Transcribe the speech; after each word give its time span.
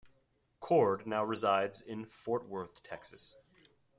Cord 0.61 1.05
now 1.05 1.23
resides 1.23 1.83
in 1.83 2.05
Fort 2.05 2.49
Worth, 2.49 2.81
Texas. 2.81 3.37